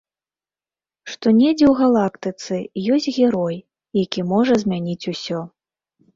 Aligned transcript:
Што 1.11 1.33
недзе 1.39 1.65
ў 1.67 1.73
галактыцы 1.81 2.55
ёсць 2.97 3.09
герой, 3.19 3.57
які 4.03 4.27
можа 4.33 4.59
змяніць 4.67 5.01
усё. 5.15 5.39